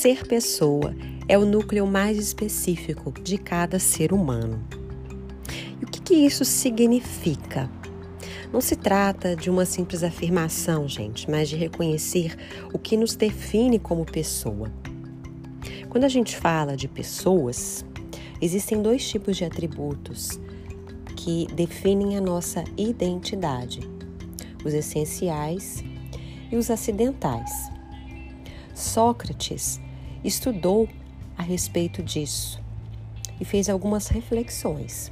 [0.00, 0.96] ser pessoa
[1.28, 4.66] é o núcleo mais específico de cada ser humano.
[5.78, 7.70] E o que, que isso significa?
[8.50, 12.34] Não se trata de uma simples afirmação, gente, mas de reconhecer
[12.72, 14.72] o que nos define como pessoa.
[15.90, 17.84] Quando a gente fala de pessoas,
[18.40, 20.40] existem dois tipos de atributos
[21.14, 23.80] que definem a nossa identidade:
[24.64, 25.84] os essenciais
[26.50, 27.50] e os acidentais.
[28.74, 29.78] Sócrates
[30.24, 30.88] estudou
[31.36, 32.60] a respeito disso
[33.40, 35.10] e fez algumas reflexões.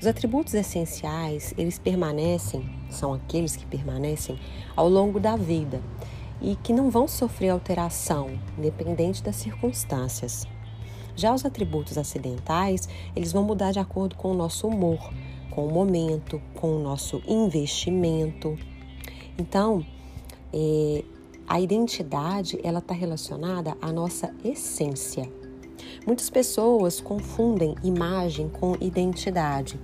[0.00, 4.38] Os atributos essenciais, eles permanecem, são aqueles que permanecem
[4.76, 5.80] ao longo da vida
[6.40, 10.46] e que não vão sofrer alteração, independente das circunstâncias.
[11.14, 15.12] Já os atributos acidentais, eles vão mudar de acordo com o nosso humor,
[15.50, 18.58] com o momento, com o nosso investimento.
[19.38, 19.84] Então,
[20.52, 21.04] é,
[21.52, 25.30] a identidade ela está relacionada à nossa essência.
[26.06, 29.78] Muitas pessoas confundem imagem com identidade.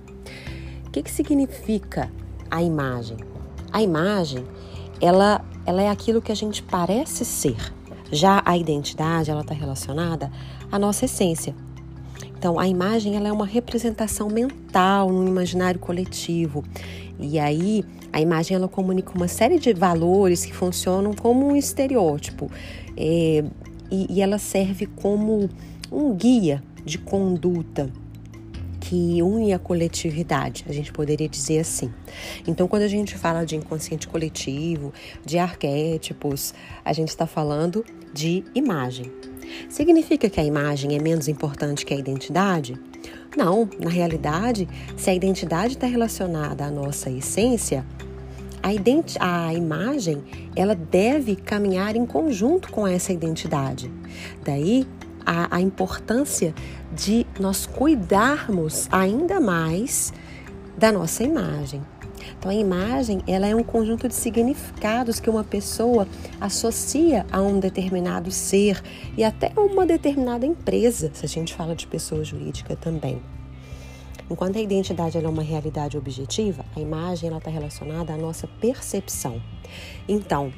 [0.87, 2.11] O que, que significa
[2.49, 3.17] a imagem?
[3.71, 4.43] A imagem
[4.99, 7.71] ela, ela é aquilo que a gente parece ser.
[8.11, 10.31] Já a identidade ela está relacionada
[10.71, 11.55] à nossa essência.
[12.35, 16.63] Então, a imagem ela é uma representação mental no imaginário coletivo.
[17.19, 22.49] E aí, a imagem ela comunica uma série de valores que funcionam como um estereótipo.
[22.97, 23.43] É,
[23.91, 25.49] e, e ela serve como
[25.91, 27.91] um guia de conduta
[28.79, 31.93] que une a coletividade, a gente poderia dizer assim.
[32.47, 34.91] Então, quando a gente fala de inconsciente coletivo,
[35.23, 39.11] de arquétipos, a gente está falando de imagem.
[39.69, 42.79] Significa que a imagem é menos importante que a identidade?
[43.35, 47.85] Não, na realidade, se a identidade está relacionada à nossa essência,
[48.61, 50.23] a, a imagem
[50.55, 53.91] ela deve caminhar em conjunto com essa identidade.
[54.43, 54.87] Daí
[55.25, 56.53] a, a importância
[56.91, 60.11] de nós cuidarmos ainda mais
[60.77, 61.81] da nossa imagem.
[62.37, 66.07] Então a imagem, ela é um conjunto de significados que uma pessoa
[66.39, 68.81] associa a um determinado ser
[69.17, 73.21] e até a uma determinada empresa, se a gente fala de pessoa jurídica também.
[74.29, 79.41] Enquanto a identidade é uma realidade objetiva, a imagem está relacionada à nossa percepção.
[80.07, 80.53] Então,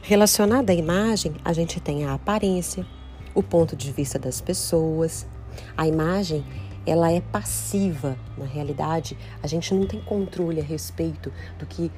[0.00, 2.86] relacionada à imagem, a gente tem a aparência,
[3.34, 5.26] o ponto de vista das pessoas.
[5.76, 6.44] A imagem
[6.86, 8.16] ela é passiva.
[8.38, 11.90] Na realidade, a gente não tem controle a respeito do que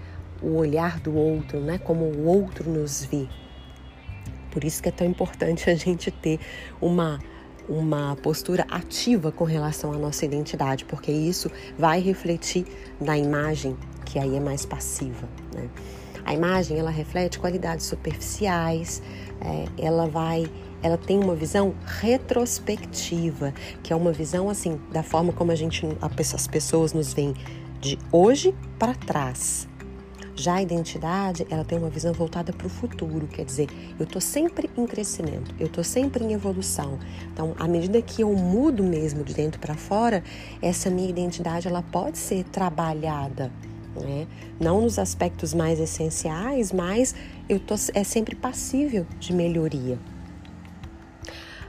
[0.43, 1.79] o olhar do outro, né?
[1.79, 3.27] Como o outro nos vê.
[4.51, 6.41] Por isso que é tão importante a gente ter
[6.81, 7.19] uma
[7.69, 12.65] uma postura ativa com relação à nossa identidade, porque isso vai refletir
[12.99, 15.29] na imagem, que aí é mais passiva.
[15.55, 15.69] Né?
[16.25, 19.03] A imagem ela reflete qualidades superficiais,
[19.41, 20.51] é, ela vai
[20.83, 23.53] ela tem uma visão retrospectiva,
[23.83, 25.87] que é uma visão assim da forma como a gente
[26.33, 27.35] as pessoas nos veem
[27.81, 29.69] de hoje para trás.
[30.39, 33.69] Já a identidade, ela tem uma visão voltada para o futuro, quer dizer,
[33.99, 36.97] eu estou sempre em crescimento, eu estou sempre em evolução.
[37.33, 40.23] Então, à medida que eu mudo mesmo de dentro para fora,
[40.63, 43.51] essa minha identidade ela pode ser trabalhada,
[44.01, 44.29] né?
[44.61, 47.17] Não nos aspectos mais essenciais, mas
[47.49, 49.99] eu tô, é sempre passível de melhoria.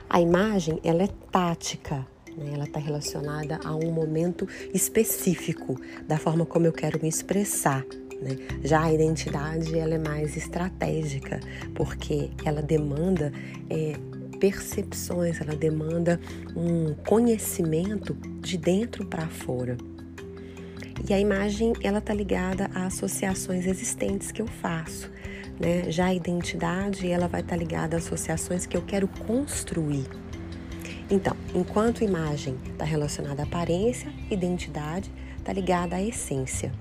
[0.10, 2.52] A imagem, ela é tática, né?
[2.54, 7.86] ela está relacionada a um momento específico da forma como eu quero me expressar.
[8.20, 8.36] Né?
[8.64, 11.40] Já a identidade, ela é mais estratégica,
[11.76, 13.32] porque ela demanda
[13.70, 13.94] é,
[14.40, 16.20] percepções, ela demanda
[16.56, 19.78] um conhecimento de dentro para fora.
[21.10, 25.10] E a imagem, ela está ligada a associações existentes que eu faço.
[25.60, 25.92] Né?
[25.92, 30.06] Já a identidade, ela vai estar tá ligada a associações que eu quero construir.
[31.10, 36.72] Então, enquanto imagem está relacionada à aparência, identidade está ligada à essência.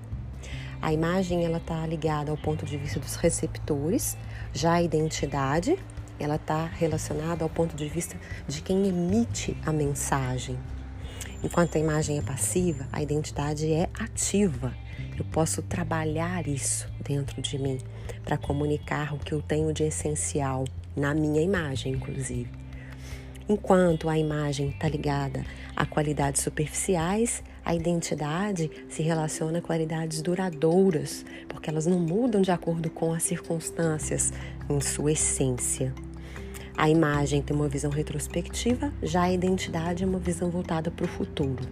[0.82, 4.14] A imagem ela está ligada ao ponto de vista dos receptores,
[4.52, 5.78] já a identidade
[6.20, 8.14] ela está relacionada ao ponto de vista
[8.46, 10.58] de quem emite a mensagem.
[11.42, 14.74] Enquanto a imagem é passiva, a identidade é ativa.
[15.16, 17.78] Eu posso trabalhar isso dentro de mim
[18.24, 20.64] para comunicar o que eu tenho de essencial
[20.96, 22.50] na minha imagem, inclusive.
[23.48, 25.44] Enquanto a imagem está ligada
[25.74, 32.50] a qualidades superficiais, a identidade se relaciona a qualidades duradouras, porque elas não mudam de
[32.50, 34.32] acordo com as circunstâncias
[34.68, 35.94] em sua essência.
[36.78, 41.08] A imagem tem uma visão retrospectiva, já a identidade é uma visão voltada para o
[41.08, 41.64] futuro.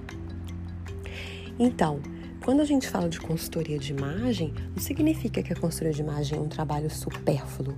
[1.56, 2.00] Então,
[2.44, 6.36] quando a gente fala de consultoria de imagem, não significa que a consultoria de imagem
[6.36, 7.76] é um trabalho supérfluo.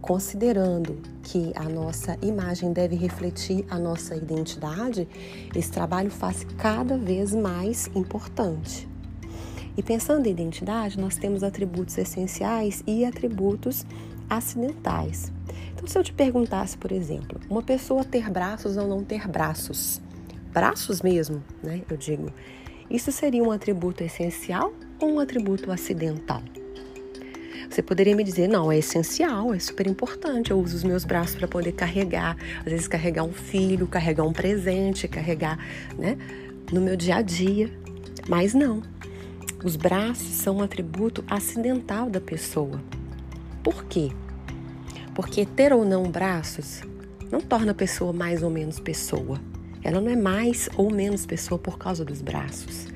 [0.00, 5.08] considerando que a nossa imagem deve refletir a nossa identidade,
[5.52, 8.88] esse trabalho faz cada vez mais importante.
[9.76, 13.84] E pensando em identidade, nós temos atributos essenciais e atributos
[14.28, 15.32] acidentais.
[15.72, 20.00] Então, se eu te perguntasse, por exemplo, uma pessoa ter braços ou não ter braços,
[20.52, 21.82] braços mesmo, né?
[21.88, 22.32] Eu digo,
[22.90, 26.42] isso seria um atributo essencial ou um atributo acidental?
[27.68, 30.50] Você poderia me dizer, não, é essencial, é super importante.
[30.50, 34.32] Eu uso os meus braços para poder carregar, às vezes carregar um filho, carregar um
[34.32, 35.58] presente, carregar,
[35.98, 36.16] né,
[36.72, 37.70] no meu dia a dia.
[38.28, 38.82] Mas não.
[39.64, 42.80] Os braços são um atributo acidental da pessoa.
[43.66, 44.12] Por quê?
[45.12, 46.82] Porque ter ou não braços
[47.32, 49.40] não torna a pessoa mais ou menos pessoa.
[49.82, 52.86] Ela não é mais ou menos pessoa por causa dos braços.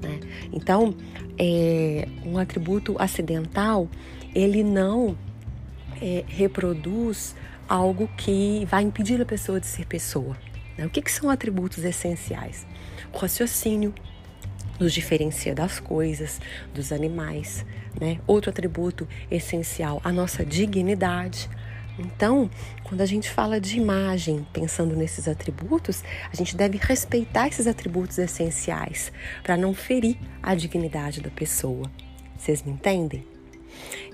[0.00, 0.20] Né?
[0.50, 0.94] Então,
[1.36, 3.86] é, um atributo acidental,
[4.34, 5.14] ele não
[6.00, 7.36] é, reproduz
[7.68, 10.38] algo que vai impedir a pessoa de ser pessoa.
[10.78, 10.86] Né?
[10.86, 12.66] O que, que são atributos essenciais?
[13.12, 13.92] O raciocínio
[14.78, 16.40] nos diferencia das coisas,
[16.74, 17.64] dos animais.
[18.00, 18.18] Né?
[18.26, 21.48] Outro atributo essencial, a nossa dignidade.
[21.98, 22.50] Então,
[22.82, 28.18] quando a gente fala de imagem, pensando nesses atributos, a gente deve respeitar esses atributos
[28.18, 29.12] essenciais
[29.42, 31.88] para não ferir a dignidade da pessoa.
[32.36, 33.24] Vocês me entendem?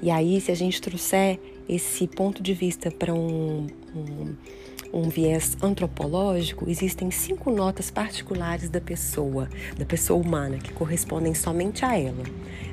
[0.02, 4.34] E aí, se a gente trouxer esse ponto de vista para um, um,
[4.92, 9.48] um, viés antropológico, existem cinco notas particulares da pessoa,
[9.78, 12.24] da pessoa humana, que correspondem somente a ela.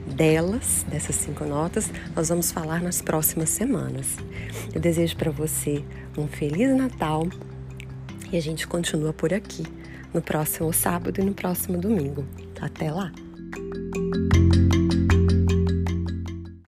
[0.05, 4.15] Delas, dessas cinco notas, nós vamos falar nas próximas semanas.
[4.73, 5.83] Eu desejo para você
[6.17, 7.27] um Feliz Natal
[8.31, 9.63] e a gente continua por aqui
[10.13, 12.25] no próximo sábado e no próximo domingo.
[12.59, 13.11] Até lá!